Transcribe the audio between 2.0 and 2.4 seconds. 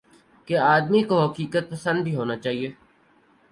بھی ہونا